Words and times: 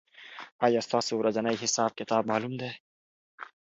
آیا 0.65 0.81
ستا 0.85 0.99
ورځنی 1.19 1.55
حساب 1.63 1.91
کتاب 1.99 2.23
معلوم 2.31 2.53
دی؟ 2.61 2.71